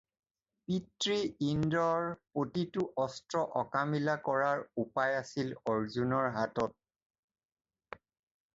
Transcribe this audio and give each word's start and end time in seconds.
পিতৃ 0.69 1.17
ইন্দ্ৰৰ 1.49 2.05
প্ৰতিটো 2.37 2.85
অস্ত্ৰ 3.03 3.43
অকামিলা 3.61 4.15
কৰাৰ 4.29 4.65
উপায় 4.85 5.21
আছিল 5.21 5.53
অৰ্জুনৰ 5.75 6.33
হাতত। 6.39 8.01